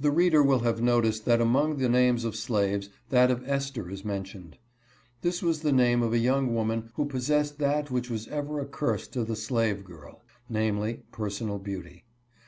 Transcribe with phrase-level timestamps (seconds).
[0.00, 4.04] The reader will have noticed that, among the names of slaves, that of Esther is
[4.04, 4.58] mentioned.
[5.22, 8.66] This was the name of a young woman who possessed that which was ever a
[8.66, 12.02] curse to the slave girl— namely, personal beauty.